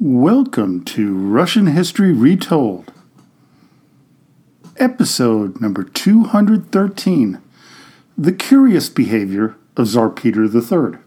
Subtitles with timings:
[0.00, 2.92] Welcome to Russian History Retold,
[4.76, 7.40] episode number 213
[8.16, 11.00] The Curious Behavior of Tsar Peter III.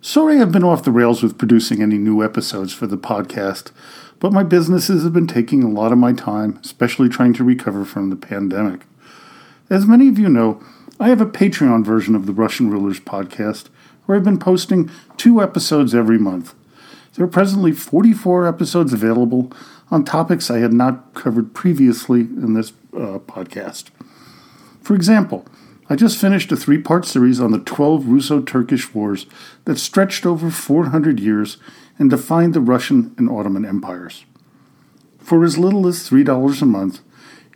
[0.00, 3.70] Sorry I've been off the rails with producing any new episodes for the podcast,
[4.18, 7.84] but my businesses have been taking a lot of my time, especially trying to recover
[7.84, 8.86] from the pandemic.
[9.68, 10.64] As many of you know,
[10.98, 13.68] I have a Patreon version of the Russian Rulers podcast
[14.04, 16.54] where I've been posting two episodes every month.
[17.14, 19.52] There are presently 44 episodes available
[19.90, 23.90] on topics I had not covered previously in this uh, podcast.
[24.82, 25.46] For example,
[25.88, 29.26] I just finished a three part series on the 12 Russo Turkish wars
[29.64, 31.58] that stretched over 400 years
[31.98, 34.24] and defined the Russian and Ottoman empires.
[35.18, 37.00] For as little as $3 a month,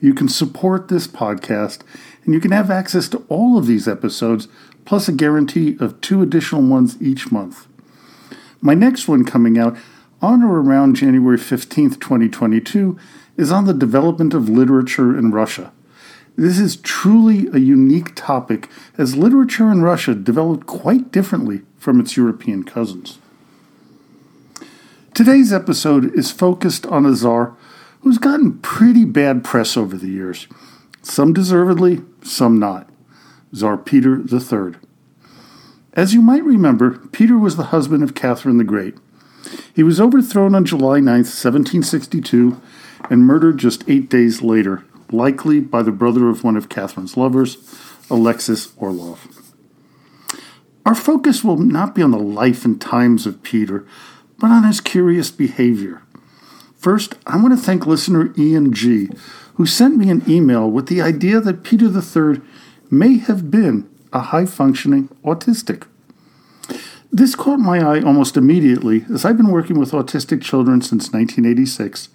[0.00, 1.80] you can support this podcast
[2.24, 4.46] and you can have access to all of these episodes
[4.88, 7.66] plus a guarantee of two additional ones each month.
[8.62, 9.76] My next one coming out
[10.22, 12.98] on or around January 15th, 2022,
[13.36, 15.72] is on the development of literature in Russia.
[16.36, 22.16] This is truly a unique topic as literature in Russia developed quite differently from its
[22.16, 23.18] European cousins.
[25.12, 27.54] Today's episode is focused on a czar
[28.00, 30.48] who's gotten pretty bad press over the years,
[31.02, 32.88] some deservedly, some not.
[33.54, 34.74] Tsar Peter III.
[35.94, 38.94] As you might remember, Peter was the husband of Catherine the Great.
[39.74, 42.60] He was overthrown on July 9, 1762,
[43.10, 47.56] and murdered just eight days later, likely by the brother of one of Catherine's lovers,
[48.10, 49.26] Alexis Orlov.
[50.84, 53.86] Our focus will not be on the life and times of Peter,
[54.38, 56.02] but on his curious behavior.
[56.76, 59.10] First, I want to thank listener Ian G.,
[59.54, 62.40] who sent me an email with the idea that Peter III
[62.90, 65.86] may have been a high functioning autistic.
[67.10, 72.08] This caught my eye almost immediately, as I've been working with autistic children since 1986,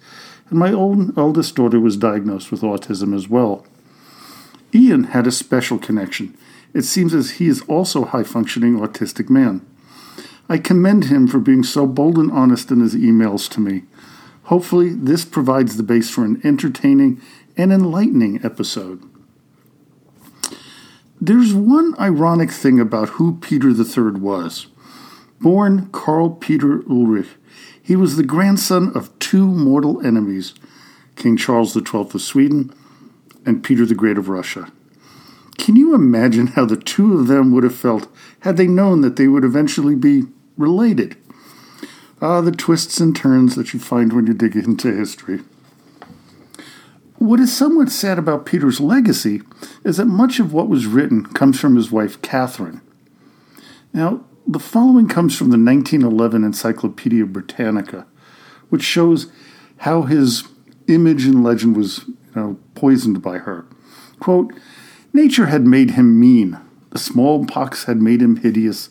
[0.50, 3.66] and my own eldest daughter was diagnosed with autism as well.
[4.72, 6.36] Ian had a special connection.
[6.72, 9.64] It seems as he is also a high functioning autistic man.
[10.48, 13.84] I commend him for being so bold and honest in his emails to me.
[14.44, 17.20] Hopefully, this provides the base for an entertaining
[17.56, 19.02] and enlightening episode.
[21.26, 24.66] There's one ironic thing about who Peter III was.
[25.40, 27.28] Born Karl Peter Ulrich,
[27.82, 30.52] he was the grandson of two mortal enemies
[31.16, 32.74] King Charles XII of Sweden
[33.46, 34.70] and Peter the Great of Russia.
[35.56, 38.06] Can you imagine how the two of them would have felt
[38.40, 40.24] had they known that they would eventually be
[40.58, 41.16] related?
[42.20, 45.40] Ah, the twists and turns that you find when you dig into history.
[47.18, 49.42] What is somewhat sad about Peter's legacy
[49.84, 52.80] is that much of what was written comes from his wife Catherine.
[53.92, 58.06] Now, the following comes from the 1911 Encyclopedia Britannica,
[58.68, 59.30] which shows
[59.78, 60.44] how his
[60.88, 63.64] image and legend was you know, poisoned by her.
[64.18, 64.52] Quote,
[65.12, 66.58] Nature had made him mean,
[66.90, 68.90] the smallpox had made him hideous,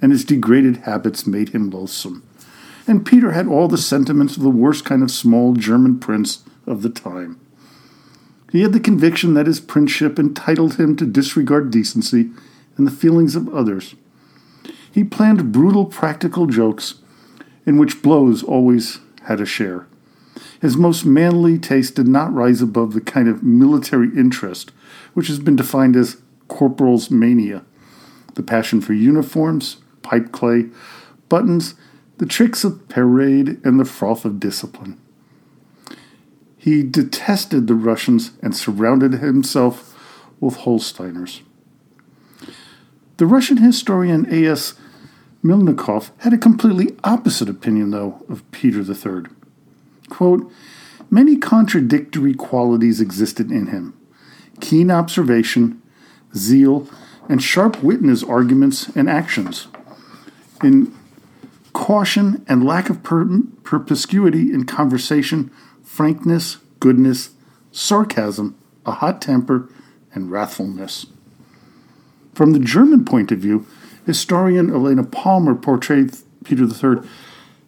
[0.00, 2.22] and his degraded habits made him loathsome.
[2.86, 6.82] And Peter had all the sentiments of the worst kind of small German prince of
[6.82, 7.40] the time.
[8.54, 12.30] He had the conviction that his princeship entitled him to disregard decency
[12.76, 13.96] and the feelings of others.
[14.92, 16.94] He planned brutal practical jokes
[17.66, 19.88] in which blows always had a share.
[20.60, 24.70] His most manly taste did not rise above the kind of military interest
[25.14, 27.64] which has been defined as corporal's mania
[28.34, 30.66] the passion for uniforms, pipe clay,
[31.28, 31.74] buttons,
[32.18, 35.00] the tricks of parade, and the froth of discipline.
[36.64, 39.94] He detested the Russians and surrounded himself
[40.40, 41.42] with Holsteiners.
[43.18, 44.72] The Russian historian A.S.
[45.44, 49.24] Mylnikov had a completely opposite opinion, though, of Peter III.
[50.08, 50.50] Quote,
[51.10, 53.92] Many contradictory qualities existed in him
[54.62, 55.82] keen observation,
[56.34, 56.88] zeal,
[57.28, 59.66] and sharp wit in his arguments and actions,
[60.62, 60.96] in
[61.74, 65.50] caution and lack of per- perspicuity in conversation
[65.94, 67.30] frankness, goodness,
[67.70, 69.70] sarcasm, a hot temper,
[70.12, 71.06] and wrathfulness.
[72.34, 73.64] From the German point of view,
[74.04, 77.08] historian Elena Palmer portrayed Peter III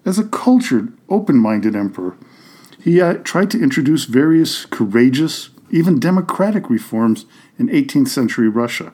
[0.05, 2.17] as a cultured, open minded emperor.
[2.83, 7.27] He uh, tried to introduce various courageous, even democratic reforms
[7.61, 8.93] in 18th century Russia.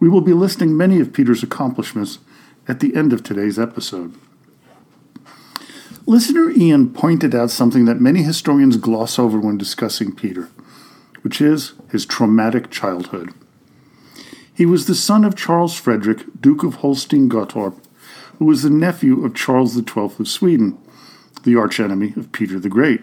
[0.00, 2.18] We will be listing many of Peter's accomplishments
[2.66, 4.14] at the end of today's episode.
[6.06, 10.50] Listener Ian pointed out something that many historians gloss over when discussing Peter,
[11.22, 13.32] which is his traumatic childhood.
[14.52, 17.82] He was the son of Charles Frederick, Duke of Holstein Gottorp,
[18.38, 20.76] who was the nephew of Charles XII of Sweden,
[21.44, 23.00] the archenemy of Peter the Great.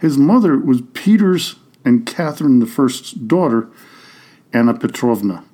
[0.00, 3.68] His mother was Peter's and Catherine I's daughter,
[4.52, 5.44] Anna Petrovna.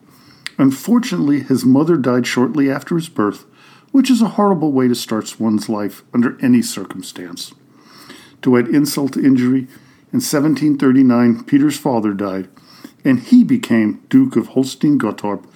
[0.58, 3.46] Unfortunately, his mother died shortly after his birth,
[3.92, 7.52] which is a horrible way to start one's life under any circumstance.
[8.42, 9.66] To add insult to injury,
[10.12, 12.48] in 1739, Peter's father died,
[13.04, 15.46] and he became Duke of Holstein Gottorp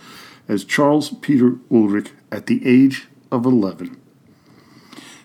[0.48, 4.00] as Charles Peter Ulrich at the age of 11.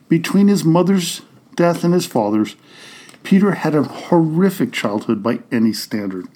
[0.08, 1.22] Between his mother's
[1.56, 2.56] death and his father's,
[3.24, 6.28] Peter had a horrific childhood by any standard.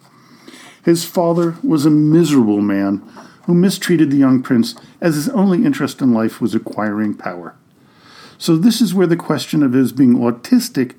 [0.84, 3.02] His father was a miserable man
[3.46, 7.56] who mistreated the young prince as his only interest in life was acquiring power.
[8.38, 10.96] So, this is where the question of his being autistic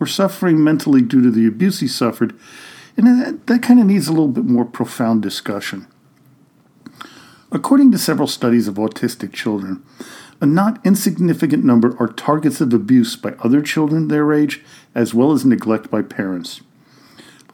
[0.00, 2.38] or suffering mentally due to the abuse he suffered,
[2.96, 5.86] and that, that kind of needs a little bit more profound discussion.
[7.50, 9.82] According to several studies of autistic children,
[10.40, 14.62] a not insignificant number are targets of abuse by other children their age,
[14.94, 16.60] as well as neglect by parents.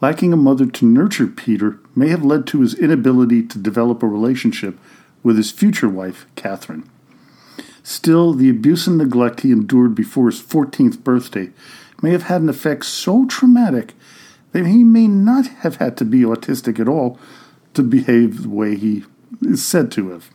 [0.01, 4.07] Lacking a mother to nurture Peter may have led to his inability to develop a
[4.07, 4.77] relationship
[5.23, 6.89] with his future wife, Catherine.
[7.81, 11.51] Still, the abuse and neglect he endured before his 14th birthday
[12.01, 13.93] may have had an effect so traumatic
[14.51, 17.19] that he may not have had to be autistic at all
[17.73, 19.03] to behave the way he
[19.41, 20.29] is said to have.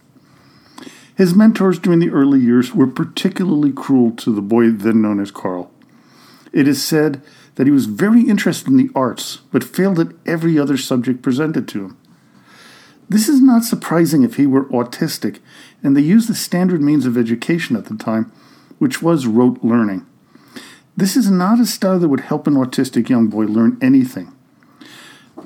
[1.16, 5.30] His mentors during the early years were particularly cruel to the boy then known as
[5.30, 5.70] Carl.
[6.52, 7.22] It is said
[7.56, 11.68] that he was very interested in the arts, but failed at every other subject presented
[11.68, 11.98] to him.
[13.08, 15.40] This is not surprising if he were autistic,
[15.82, 18.32] and they used the standard means of education at the time,
[18.78, 20.06] which was rote learning.
[20.96, 24.32] This is not a style that would help an autistic young boy learn anything.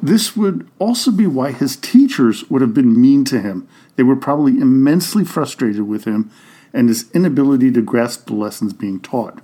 [0.02, 3.66] This would also be why his teachers would have been mean to him.
[3.96, 6.30] They were probably immensely frustrated with him
[6.72, 9.40] and his inability to grasp the lessons being taught.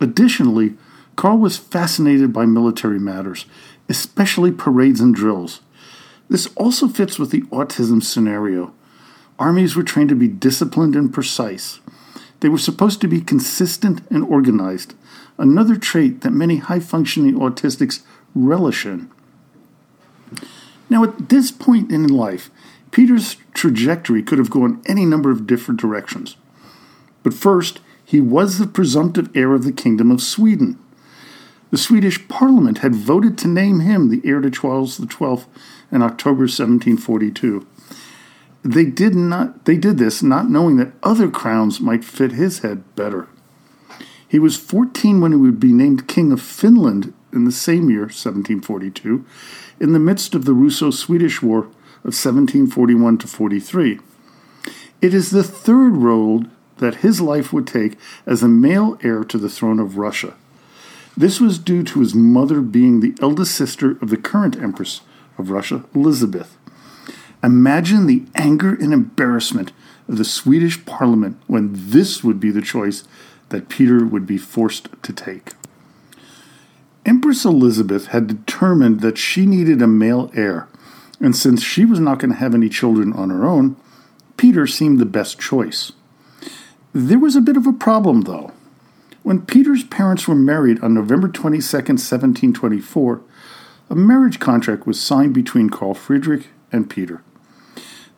[0.00, 0.74] Additionally,
[1.20, 3.44] Carl was fascinated by military matters,
[3.90, 5.60] especially parades and drills.
[6.30, 8.72] This also fits with the autism scenario.
[9.38, 11.80] Armies were trained to be disciplined and precise.
[12.40, 14.94] They were supposed to be consistent and organized,
[15.36, 18.00] another trait that many high functioning autistics
[18.34, 19.10] relish in.
[20.88, 22.50] Now, at this point in life,
[22.92, 26.38] Peter's trajectory could have gone any number of different directions.
[27.22, 30.78] But first, he was the presumptive heir of the Kingdom of Sweden.
[31.70, 35.44] The Swedish Parliament had voted to name him the heir to Charles XII
[35.92, 37.66] in October 1742.
[38.62, 42.82] They did not they did this not knowing that other crowns might fit his head
[42.96, 43.28] better.
[44.26, 48.02] He was 14 when he would be named King of Finland in the same year,
[48.02, 49.24] 1742,
[49.80, 51.60] in the midst of the Russo Swedish War
[52.02, 54.00] of 1741 to 43.
[55.00, 57.96] It is the third road that his life would take
[58.26, 60.34] as a male heir to the throne of Russia.
[61.16, 65.00] This was due to his mother being the eldest sister of the current Empress
[65.38, 66.56] of Russia, Elizabeth.
[67.42, 69.72] Imagine the anger and embarrassment
[70.08, 73.04] of the Swedish parliament when this would be the choice
[73.48, 75.52] that Peter would be forced to take.
[77.06, 80.68] Empress Elizabeth had determined that she needed a male heir,
[81.20, 83.76] and since she was not going to have any children on her own,
[84.36, 85.92] Peter seemed the best choice.
[86.92, 88.52] There was a bit of a problem, though.
[89.22, 93.20] When Peter's parents were married on November 22, 1724,
[93.90, 97.22] a marriage contract was signed between Carl Friedrich and Peter.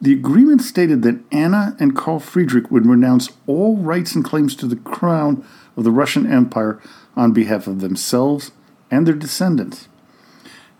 [0.01, 4.67] The agreement stated that Anna and Carl Friedrich would renounce all rights and claims to
[4.67, 5.45] the crown
[5.77, 6.81] of the Russian Empire
[7.17, 8.53] on behalf of themselves
[8.91, 9.89] and their descendants.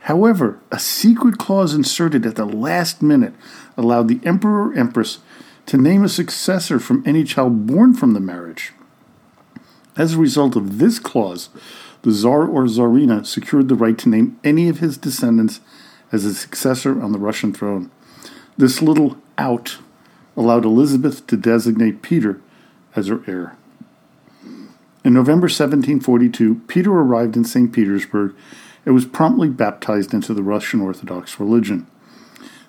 [0.01, 3.35] However, a secret clause inserted at the last minute
[3.77, 5.19] allowed the emperor or empress
[5.67, 8.73] to name a successor from any child born from the marriage.
[9.97, 11.51] As a result of this clause,
[12.03, 15.61] the Tsar or Tsarina secured the right to name any of his descendants
[16.11, 17.91] as a successor on the Russian throne.
[18.57, 19.79] This little out
[20.37, 22.41] allowed Elizabeth to designate Peter
[22.97, 23.57] as her heir.
[25.05, 27.73] In November 1742, Peter arrived in St.
[27.73, 28.35] Petersburg
[28.85, 31.87] and was promptly baptized into the Russian Orthodox religion.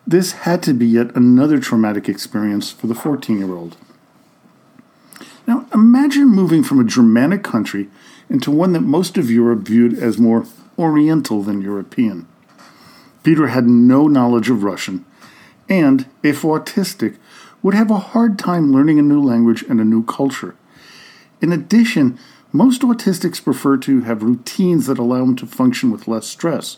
[0.06, 3.78] This had to be yet another traumatic experience for the 14 year old.
[5.46, 7.90] Now, imagine moving from a Germanic country
[8.30, 10.46] into one that most of Europe viewed as more
[10.78, 12.28] Oriental than European.
[13.24, 15.06] Peter had no knowledge of Russian,
[15.70, 17.18] and, if autistic,
[17.62, 20.56] would have a hard time learning a new language and a new culture.
[21.42, 22.18] In addition,
[22.52, 26.78] most autistics prefer to have routines that allow them to function with less stress.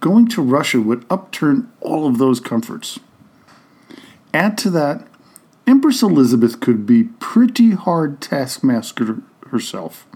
[0.00, 2.98] Going to Russia would upturn all of those comforts.
[4.32, 5.06] Add to that
[5.66, 9.18] Empress Elizabeth could be pretty hard taskmaster
[9.48, 10.06] herself.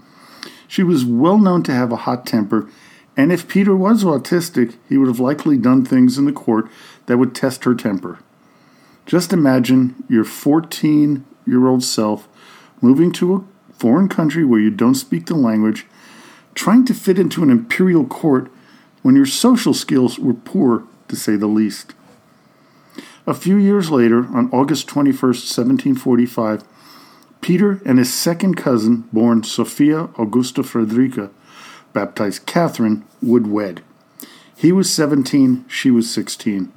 [0.65, 2.69] She was well known to have a hot temper,
[3.17, 6.69] and if Peter was autistic, he would have likely done things in the court
[7.07, 8.19] that would test her temper.
[9.05, 12.29] Just imagine your 14 year old self
[12.79, 15.85] moving to a foreign country where you don't speak the language,
[16.55, 18.49] trying to fit into an imperial court
[19.01, 21.93] when your social skills were poor, to say the least.
[23.27, 26.63] A few years later, on August 21, 1745,
[27.41, 31.29] Peter and his second cousin, born Sophia Augusta Frederica,
[31.93, 33.83] baptized Catherine, would wed.
[34.55, 36.71] He was 17, she was 16.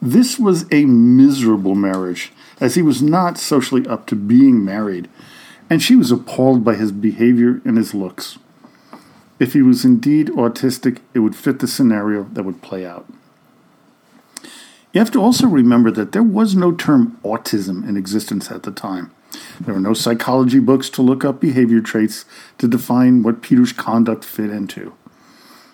[0.00, 5.08] This was a miserable marriage, as he was not socially up to being married,
[5.70, 8.38] and she was appalled by his behavior and his looks.
[9.38, 13.06] If he was indeed autistic, it would fit the scenario that would play out.
[14.92, 18.70] You have to also remember that there was no term autism in existence at the
[18.70, 19.10] time.
[19.60, 22.26] There were no psychology books to look up behavior traits
[22.58, 24.92] to define what Peter's conduct fit into.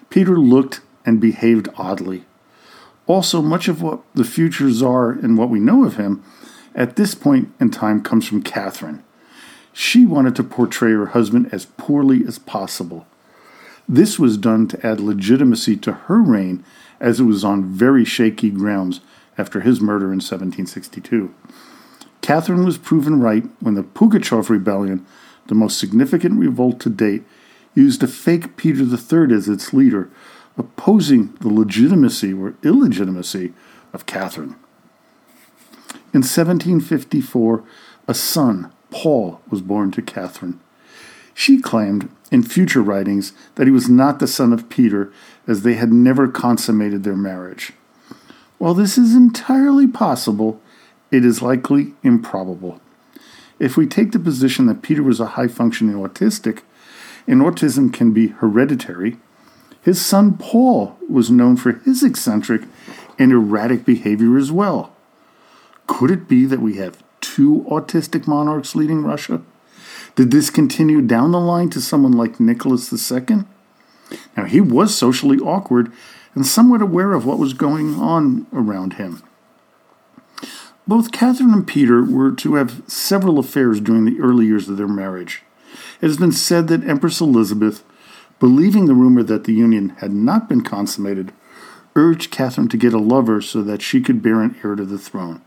[0.08, 2.24] Peter looked and behaved oddly.
[3.06, 6.22] Also, much of what the future czar and what we know of him
[6.74, 9.02] at this point in time comes from Catherine.
[9.72, 13.06] She wanted to portray her husband as poorly as possible.
[13.88, 16.62] This was done to add legitimacy to her reign
[17.00, 19.00] as it was on very shaky grounds
[19.38, 21.34] after his murder in 1762.
[22.20, 25.06] Catherine was proven right when the Pugachev Rebellion,
[25.46, 27.22] the most significant revolt to date,
[27.74, 30.10] used a fake Peter III as its leader,
[30.58, 33.54] opposing the legitimacy or illegitimacy
[33.94, 34.56] of Catherine.
[36.12, 37.64] In 1754,
[38.06, 40.60] a son, Paul, was born to Catherine.
[41.32, 45.12] She claimed in future writings that he was not the son of Peter,
[45.46, 47.72] as they had never consummated their marriage.
[48.58, 50.60] While this is entirely possible,
[51.10, 52.80] it is likely improbable.
[53.58, 56.62] If we take the position that Peter was a high functioning autistic,
[57.26, 59.16] and autism can be hereditary,
[59.82, 62.62] his son Paul was known for his eccentric
[63.18, 64.94] and erratic behavior as well.
[65.86, 69.42] Could it be that we have two autistic monarchs leading Russia?
[70.18, 73.44] Did this continue down the line to someone like Nicholas II?
[74.36, 75.92] Now, he was socially awkward
[76.34, 79.22] and somewhat aware of what was going on around him.
[80.88, 84.88] Both Catherine and Peter were to have several affairs during the early years of their
[84.88, 85.44] marriage.
[86.00, 87.84] It has been said that Empress Elizabeth,
[88.40, 91.30] believing the rumor that the union had not been consummated,
[91.94, 94.98] urged Catherine to get a lover so that she could bear an heir to the
[94.98, 95.42] throne.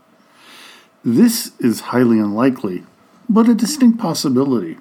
[1.04, 2.84] This is highly unlikely,
[3.28, 4.78] but a distinct possibility.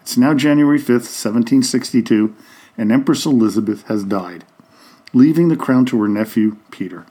[0.00, 2.34] It's now January 5th, 1762,
[2.76, 4.44] and Empress Elizabeth has died
[5.12, 7.06] leaving the crown to her nephew, Peter.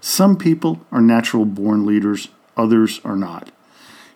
[0.00, 3.50] Some people are natural born leaders, others are not.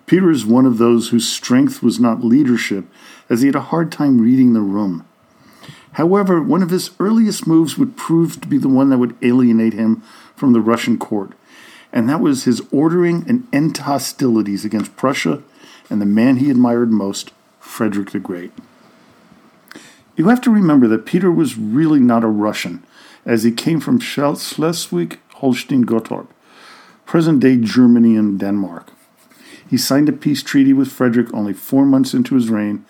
[0.07, 2.87] Peter is one of those whose strength was not leadership,
[3.29, 5.07] as he had a hard time reading the room.
[5.93, 9.75] However, one of his earliest moves would prove to be the one that would alienate
[9.75, 10.03] him
[10.35, 11.33] from the Russian court,
[11.93, 15.43] and that was his ordering an end to hostilities against Prussia
[15.91, 18.53] and the man he admired most, Frederick the Great.
[20.17, 22.83] You have to remember that Peter was really not a Russian,
[23.25, 26.27] as he came from Schleswig Holstein Gottorp,
[27.07, 28.91] present day Germany and Denmark.
[29.69, 32.85] He signed a peace treaty with Frederick only four months into his reign,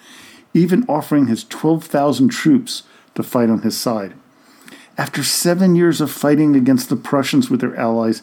[0.54, 4.14] even offering his 12,000 troops to fight on his side.
[4.96, 8.22] After seven years of fighting against the Prussians with their allies,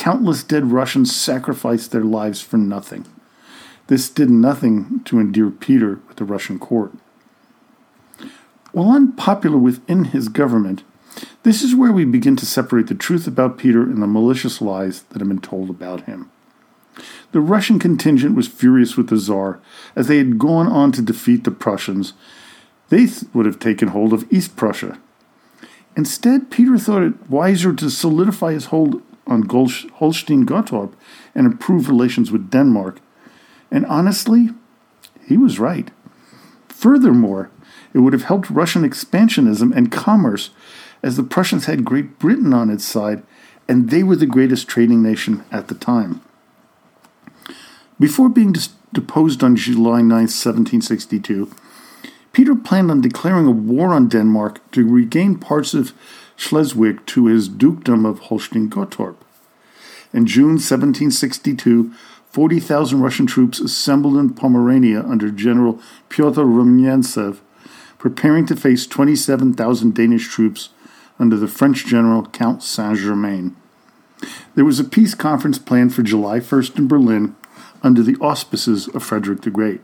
[0.00, 3.04] countless dead Russians sacrificed their lives for nothing.
[3.88, 6.92] This did nothing to endear Peter with the Russian court.
[8.72, 10.84] While unpopular within his government,
[11.42, 15.02] this is where we begin to separate the truth about Peter and the malicious lies
[15.10, 16.30] that have been told about him.
[17.32, 19.60] The Russian contingent was furious with the Tsar,
[19.94, 22.14] as they had gone on to defeat the Prussians.
[22.88, 24.98] They th- would have taken hold of East Prussia.
[25.94, 30.92] Instead, Peter thought it wiser to solidify his hold on Holstein Gottorp
[31.34, 33.00] and improve relations with Denmark.
[33.70, 34.50] And honestly,
[35.26, 35.90] he was right.
[36.68, 37.50] Furthermore,
[37.94, 40.50] it would have helped Russian expansionism and commerce,
[41.02, 43.22] as the Prussians had Great Britain on its side,
[43.68, 46.20] and they were the greatest trading nation at the time.
[47.98, 48.54] Before being
[48.92, 51.50] deposed on July 9, 1762,
[52.32, 55.92] Peter planned on declaring a war on Denmark to regain parts of
[56.40, 59.16] Schleswig to his dukedom of Holstein Gottorp.
[60.12, 61.92] In June 1762,
[62.30, 65.78] 40,000 Russian troops assembled in Pomerania under General
[66.08, 67.38] Pyotr Rumyantsev
[67.98, 70.70] preparing to face 27,000 Danish troops
[71.18, 73.54] under the French general Count Saint Germain.
[74.54, 77.36] There was a peace conference planned for July 1st in Berlin
[77.82, 79.82] under the auspices of Frederick the Great.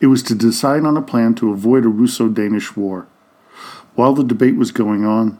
[0.00, 3.06] It was to decide on a plan to avoid a Russo Danish war.
[3.94, 5.38] While the debate was going on,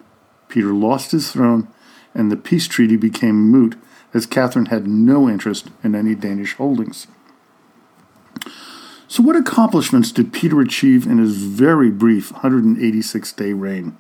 [0.54, 1.66] Peter lost his throne
[2.14, 3.74] and the peace treaty became moot
[4.14, 7.08] as Catherine had no interest in any Danish holdings.
[9.08, 13.98] So, what accomplishments did Peter achieve in his very brief 186 day reign?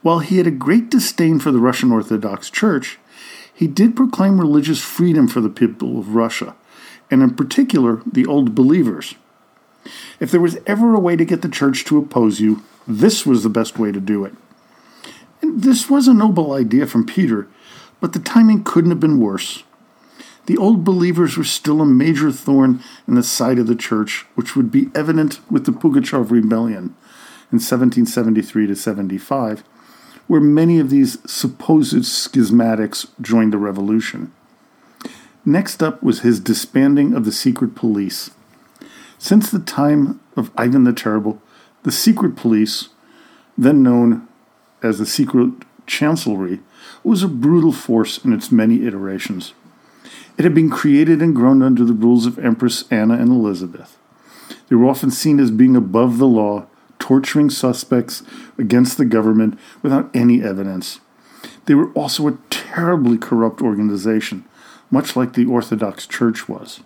[0.00, 3.00] While he had a great disdain for the Russian Orthodox Church,
[3.52, 6.54] he did proclaim religious freedom for the people of Russia,
[7.10, 9.16] and in particular, the old believers.
[10.20, 13.42] If there was ever a way to get the church to oppose you, this was
[13.42, 14.32] the best way to do it.
[15.42, 17.48] This was a noble idea from Peter,
[18.00, 19.62] but the timing couldn't have been worse.
[20.46, 24.54] The old believers were still a major thorn in the side of the church, which
[24.54, 26.94] would be evident with the Pugachev Rebellion
[27.52, 29.64] in 1773 to 75,
[30.26, 34.32] where many of these supposed schismatics joined the revolution.
[35.44, 38.30] Next up was his disbanding of the secret police.
[39.18, 41.40] Since the time of Ivan the Terrible,
[41.82, 42.88] the secret police,
[43.56, 44.26] then known
[44.86, 45.52] as the secret
[45.86, 46.60] chancellery,
[47.04, 49.52] was a brutal force in its many iterations.
[50.38, 53.96] It had been created and grown under the rules of Empress Anna and Elizabeth.
[54.68, 56.66] They were often seen as being above the law,
[56.98, 58.22] torturing suspects
[58.58, 61.00] against the government without any evidence.
[61.66, 64.44] They were also a terribly corrupt organization,
[64.90, 66.80] much like the Orthodox Church was.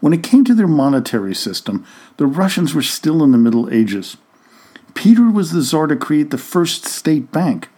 [0.00, 1.86] When it came to their monetary system,
[2.18, 4.16] the Russians were still in the Middle Ages.
[5.06, 7.68] Peter was the czar to create the first state bank,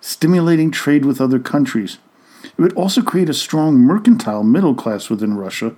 [0.00, 1.98] stimulating trade with other countries.
[2.42, 5.76] It would also create a strong mercantile middle class within Russia,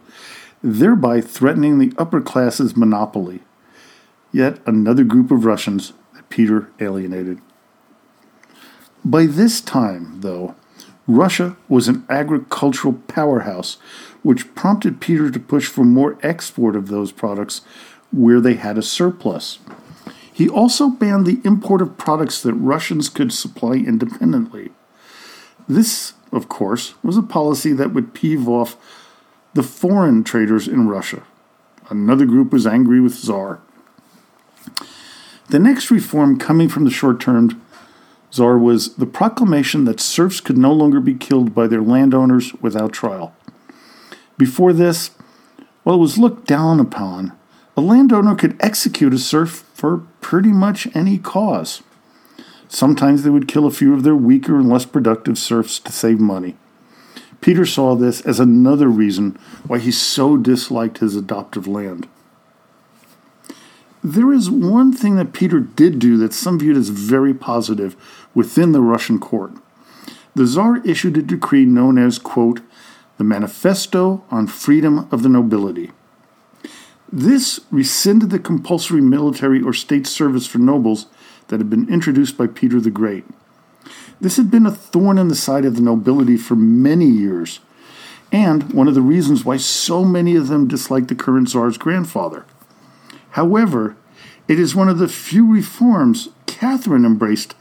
[0.63, 3.41] thereby threatening the upper class's monopoly.
[4.31, 7.41] Yet another group of Russians that Peter alienated.
[9.05, 10.55] By this time, though,
[11.09, 13.77] Russia was an agricultural powerhouse,
[14.23, 17.63] which prompted Peter to push for more export of those products
[18.13, 19.59] where they had a surplus.
[20.33, 24.71] He also banned the import of products that Russians could supply independently.
[25.69, 28.77] This, of course, was a policy that would peeve off
[29.55, 31.23] the foreign traders in Russia.
[31.91, 33.61] Another group was angry with Tsar.
[35.51, 37.61] The next reform coming from the short term
[38.31, 42.93] Tsar was the proclamation that serfs could no longer be killed by their landowners without
[42.93, 43.35] trial.
[44.39, 45.11] Before this,
[45.83, 47.33] while it was looked down upon,
[47.77, 51.83] a landowner could execute a serf for pretty much any cause.
[52.69, 56.21] Sometimes they would kill a few of their weaker and less productive serfs to save
[56.21, 56.55] money.
[57.41, 62.09] Peter saw this as another reason why he so disliked his adoptive land.
[64.05, 67.97] There is one thing that Peter did do that some viewed as very positive
[68.37, 69.51] within the Russian court.
[70.37, 72.61] The Tsar issued a decree known as, quote,
[73.19, 75.91] the Manifesto on Freedom of the Nobility.
[77.13, 81.07] This rescinded the compulsory military or state service for nobles
[81.49, 83.27] that had been introduced by Peter the Great.
[84.19, 87.61] This had been a thorn in the side of the nobility for many years,
[88.31, 92.47] and one of the reasons why so many of them disliked the current Tsar's grandfather.
[93.33, 93.95] However,
[94.49, 97.55] it is one of the few reforms Catherine embraced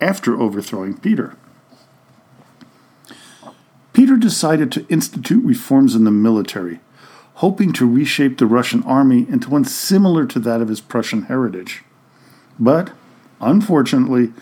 [0.00, 1.36] after overthrowing Peter.
[3.92, 6.80] Peter decided to institute reforms in the military,
[7.36, 11.84] hoping to reshape the Russian army into one similar to that of his Prussian heritage.
[12.58, 12.92] But,
[13.40, 14.32] unfortunately,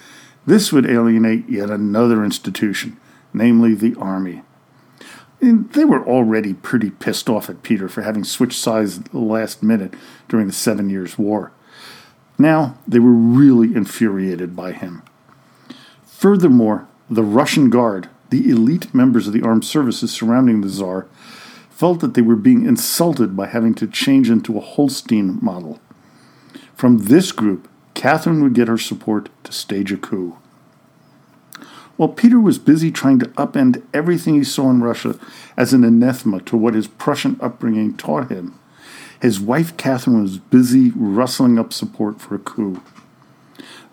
[0.46, 2.96] this would alienate yet another institution,
[3.32, 4.42] namely the army.
[5.40, 9.18] And they were already pretty pissed off at Peter for having switched sides at the
[9.18, 9.94] last minute
[10.28, 11.50] during the Seven Years' War.
[12.38, 15.02] Now they were really infuriated by him.
[16.06, 21.06] Furthermore, the Russian Guard, the elite members of the armed services surrounding the Tsar,
[21.74, 25.80] felt that they were being insulted by having to change into a Holstein model.
[26.76, 30.38] From this group, Catherine would get her support to stage a coup.
[31.96, 35.18] While Peter was busy trying to upend everything he saw in Russia
[35.56, 38.58] as an anathema to what his Prussian upbringing taught him,
[39.20, 42.82] his wife Catherine was busy rustling up support for a coup.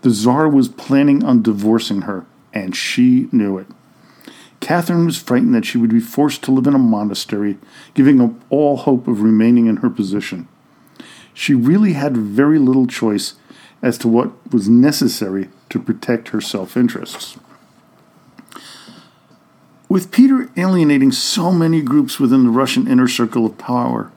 [0.02, 3.68] The Tsar was planning on divorcing her, and she knew it.
[4.62, 7.58] Catherine was frightened that she would be forced to live in a monastery,
[7.94, 10.48] giving up all hope of remaining in her position.
[11.34, 13.34] She really had very little choice
[13.82, 17.38] as to what was necessary to protect her self interests.
[19.90, 24.12] With Peter alienating so many groups within the Russian inner circle of power,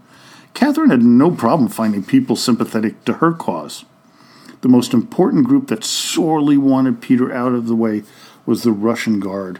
[0.52, 3.84] Catherine had no problem finding people sympathetic to her cause.
[4.60, 8.04] The most important group that sorely wanted Peter out of the way
[8.46, 9.58] was the Russian Guard.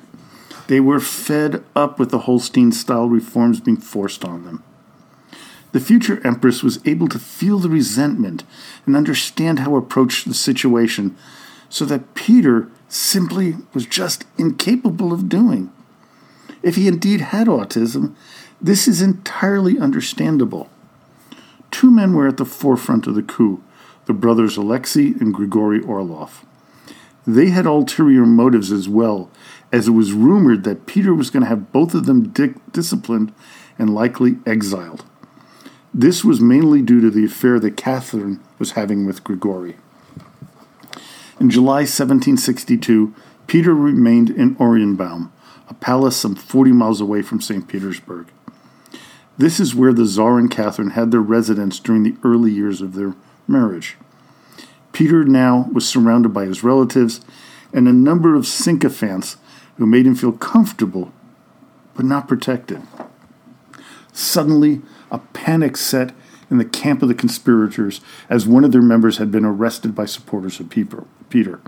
[0.66, 4.62] They were fed up with the Holstein style reforms being forced on them.
[5.72, 8.44] The future empress was able to feel the resentment
[8.86, 11.16] and understand how to approach the situation
[11.68, 15.72] so that Peter simply was just incapable of doing.
[16.62, 18.14] If he indeed had autism,
[18.60, 20.70] this is entirely understandable.
[21.70, 23.62] Two men were at the forefront of the coup
[24.06, 26.44] the brothers Alexei and Grigory Orlov.
[27.26, 29.30] They had ulterior motives as well,
[29.72, 33.32] as it was rumored that Peter was going to have both of them di- disciplined
[33.78, 35.04] and likely exiled.
[35.92, 39.76] This was mainly due to the affair that Catherine was having with Grigory.
[41.40, 43.14] In July 1762,
[43.46, 45.30] Peter remained in Oranienbaum,
[45.68, 47.66] a palace some 40 miles away from St.
[47.66, 48.28] Petersburg.
[49.36, 52.94] This is where the Tsar and Catherine had their residence during the early years of
[52.94, 53.14] their
[53.48, 53.96] marriage.
[54.94, 57.20] Peter now was surrounded by his relatives
[57.72, 59.36] and a number of sycophants
[59.76, 61.12] who made him feel comfortable
[61.94, 62.80] but not protected.
[64.12, 64.80] Suddenly,
[65.10, 66.14] a panic set
[66.48, 70.04] in the camp of the conspirators as one of their members had been arrested by
[70.04, 71.60] supporters of Peter.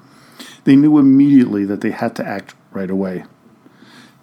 [0.64, 3.24] They knew immediately that they had to act right away.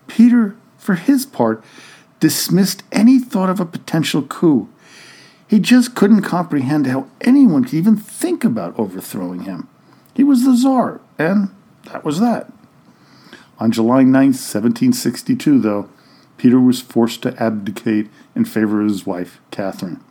[0.08, 1.63] Peter, for his part,
[2.22, 4.70] dismissed any thought of a potential coup.
[5.47, 9.67] He just couldn't comprehend how anyone could even think about overthrowing him.
[10.13, 11.49] He was the Tsar, and
[11.86, 12.51] that was that.
[13.60, 15.89] On July 9, 1762, though,
[16.38, 20.03] Peter was forced to abdicate in favor of his wife, Catherine.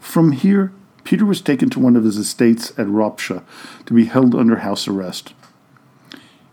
[0.00, 0.72] From here,
[1.04, 3.42] Peter was taken to one of his estates at Ropsha
[3.86, 5.32] to be held under house arrest.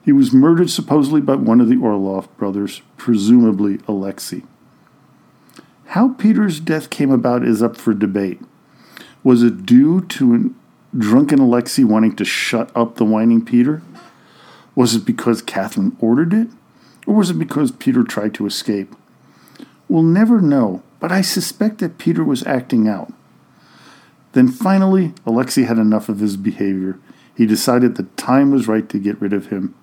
[0.04, 4.44] He was murdered supposedly by one of the Orlov brothers, presumably Alexei.
[5.96, 8.42] How Peter's death came about is up for debate.
[9.24, 10.54] Was it due to
[10.98, 13.82] drunken Alexei wanting to shut up the whining Peter?
[14.76, 16.50] Was it because Catherine ordered it?
[17.08, 18.94] Or was it because Peter tried to escape?
[19.88, 23.14] We'll never know, but I suspect that Peter was acting out.
[24.34, 27.00] Then finally, Alexei had enough of his behavior.
[27.38, 29.74] He decided the time was right to get rid of him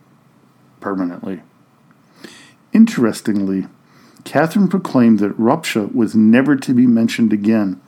[0.79, 1.41] permanently.
[2.75, 3.67] Interestingly,
[4.25, 7.81] Catherine proclaimed that Ropsha was never to be mentioned again,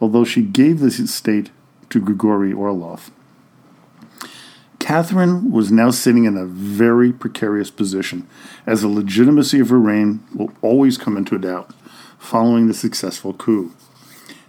[0.00, 1.50] although she gave this estate
[1.90, 3.10] to Grigory Orlov.
[4.78, 8.28] Catherine was now sitting in a very precarious position,
[8.66, 11.72] as the legitimacy of her reign will always come into doubt
[12.18, 13.72] following the successful coup.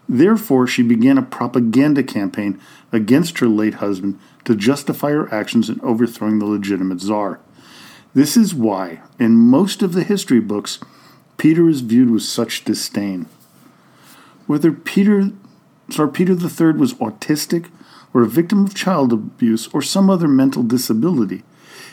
[0.07, 2.59] Therefore, she began a propaganda campaign
[2.91, 7.39] against her late husband to justify her actions in overthrowing the legitimate czar.
[8.13, 10.79] This is why, in most of the history books,
[11.37, 13.27] Peter is viewed with such disdain.
[14.47, 15.31] Whether Peter,
[15.89, 17.69] Tsar Peter III was autistic
[18.13, 21.43] or a victim of child abuse or some other mental disability,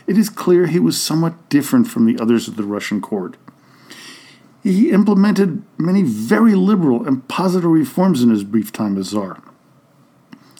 [0.06, 3.36] it is clear he was somewhat different from the others of the Russian court.
[4.62, 9.42] He implemented many very liberal and positive reforms in his brief time as Tsar.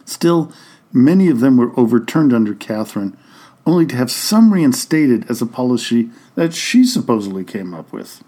[0.05, 0.53] Still,
[0.93, 3.17] many of them were overturned under Catherine,
[3.65, 8.25] only to have some reinstated as a policy that she supposedly came up with.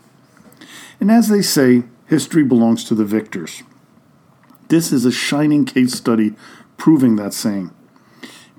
[1.01, 3.63] And as they say, history belongs to the victors.
[4.69, 6.35] This is a shining case study
[6.77, 7.71] proving that saying.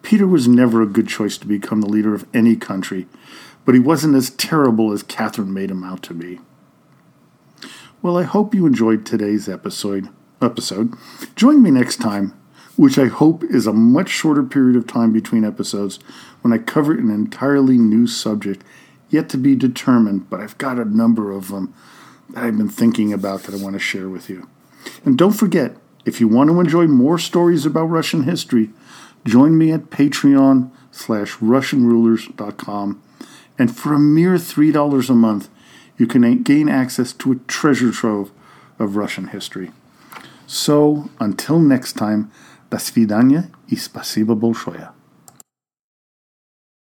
[0.01, 3.07] Peter was never a good choice to become the leader of any country,
[3.65, 6.39] but he wasn't as terrible as Catherine made him out to be.
[8.01, 10.09] Well, I hope you enjoyed today's episode.
[10.41, 10.93] Episode.
[11.35, 12.39] Join me next time,
[12.75, 15.97] which I hope is a much shorter period of time between episodes,
[16.41, 18.63] when I cover an entirely new subject,
[19.09, 21.73] yet to be determined, but I've got a number of them
[22.30, 24.48] that I've been thinking about that I want to share with you.
[25.04, 28.70] And don't forget, if you want to enjoy more stories about Russian history,
[29.24, 33.02] join me at Patreon slash RussianRulers.com.
[33.58, 35.48] And for a mere $3 a month,
[35.98, 38.30] you can gain access to a treasure trove
[38.78, 39.70] of Russian history.
[40.46, 42.30] So, until next time,
[42.70, 44.90] до свидания и спасибо большое.